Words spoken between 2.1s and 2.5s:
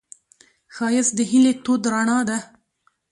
ده